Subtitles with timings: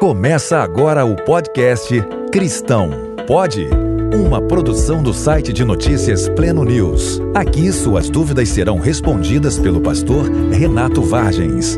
[0.00, 1.94] Começa agora o podcast
[2.32, 2.88] Cristão
[3.26, 3.68] Pode?
[4.14, 7.20] Uma produção do site de notícias Pleno News.
[7.34, 11.76] Aqui suas dúvidas serão respondidas pelo pastor Renato Vargens.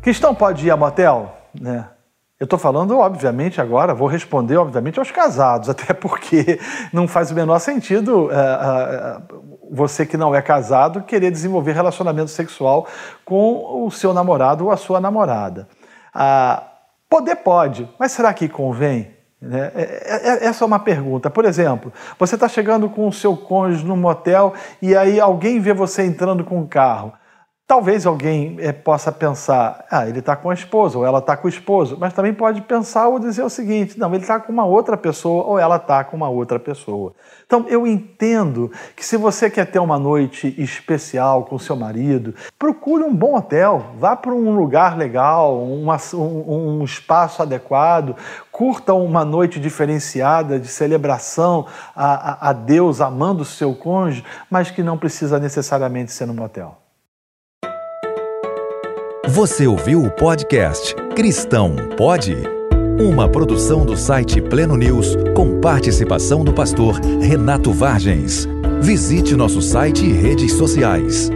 [0.00, 1.36] Cristão pode ir a motel?
[1.60, 1.86] Né?
[2.40, 6.58] Eu estou falando, obviamente, agora, vou responder, obviamente, aos casados, até porque
[6.90, 12.30] não faz o menor sentido uh, uh, você que não é casado querer desenvolver relacionamento
[12.30, 12.86] sexual
[13.26, 15.68] com o seu namorado ou a sua namorada.
[16.14, 16.62] Uh,
[17.08, 19.12] poder pode, mas será que convém?
[19.40, 19.72] Né?
[19.74, 21.28] É, é, é, essa é uma pergunta.
[21.28, 25.72] Por exemplo, você está chegando com o seu cônjuge num motel e aí alguém vê
[25.72, 27.12] você entrando com um carro.
[27.72, 31.46] Talvez alguém é, possa pensar, ah, ele está com a esposa, ou ela está com
[31.46, 34.66] o esposo, mas também pode pensar ou dizer o seguinte: não, ele está com uma
[34.66, 37.14] outra pessoa, ou ela está com uma outra pessoa.
[37.46, 43.04] Então, eu entendo que se você quer ter uma noite especial com seu marido, procure
[43.04, 48.14] um bom hotel, vá para um lugar legal, uma, um, um espaço adequado,
[48.50, 51.64] curta uma noite diferenciada de celebração
[51.96, 56.34] a, a, a Deus, amando o seu cônjuge, mas que não precisa necessariamente ser no
[56.34, 56.81] motel.
[59.32, 62.36] Você ouviu o podcast Cristão Pode?
[63.00, 68.46] Uma produção do site Pleno News com participação do pastor Renato Vargens.
[68.82, 71.30] Visite nosso site e redes sociais